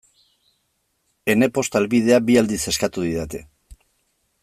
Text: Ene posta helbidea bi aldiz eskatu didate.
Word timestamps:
Ene 1.35 1.49
posta 1.59 1.81
helbidea 1.81 2.19
bi 2.31 2.39
aldiz 2.43 2.61
eskatu 2.73 3.07
didate. 3.11 3.47